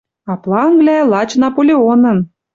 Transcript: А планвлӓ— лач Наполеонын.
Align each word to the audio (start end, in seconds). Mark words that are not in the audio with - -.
А 0.31 0.33
планвлӓ— 0.43 0.97
лач 1.11 1.29
Наполеонын. 1.41 2.17